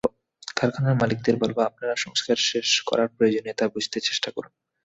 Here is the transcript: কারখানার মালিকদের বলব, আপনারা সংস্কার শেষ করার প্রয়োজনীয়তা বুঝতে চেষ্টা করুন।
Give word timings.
কারখানার 0.57 0.95
মালিকদের 0.95 1.35
বলব, 1.37 1.57
আপনারা 1.61 1.95
সংস্কার 1.95 2.37
শেষ 2.49 2.69
করার 2.87 3.07
প্রয়োজনীয়তা 3.15 3.65
বুঝতে 3.67 3.97
চেষ্টা 3.99 4.29
করুন। 4.31 4.51